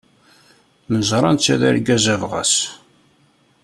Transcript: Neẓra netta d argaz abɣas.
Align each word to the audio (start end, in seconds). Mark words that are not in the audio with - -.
Neẓra 0.91 1.29
netta 1.33 1.55
d 1.59 1.63
argaz 1.69 2.05
abɣas. 2.13 2.53